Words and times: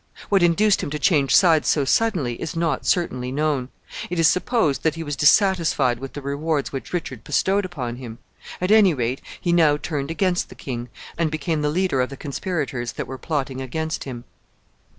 What 0.29 0.41
induced 0.41 0.81
him 0.81 0.89
to 0.89 0.97
change 0.97 1.35
sides 1.35 1.67
so 1.67 1.85
suddenly 1.85 2.41
is 2.41 2.55
not 2.55 2.87
certainly 2.87 3.31
known. 3.31 3.69
It 4.09 4.17
is 4.17 4.27
supposed 4.27 4.81
that 4.81 4.95
he 4.95 5.03
was 5.03 5.15
dissatisfied 5.15 5.99
with 5.99 6.13
the 6.13 6.23
rewards 6.23 6.71
which 6.71 6.91
Richard 6.91 7.23
bestowed 7.23 7.65
upon 7.65 7.97
him. 7.97 8.17
At 8.59 8.71
any 8.71 8.95
rate, 8.95 9.21
he 9.39 9.53
now 9.53 9.77
turned 9.77 10.09
against 10.09 10.49
the 10.49 10.55
king, 10.55 10.89
and 11.19 11.29
became 11.29 11.61
the 11.61 11.69
leader 11.69 12.01
of 12.01 12.09
the 12.09 12.17
conspirators 12.17 12.93
that 12.93 13.05
were 13.05 13.19
plotting 13.19 13.61
against 13.61 14.05
him. 14.05 14.23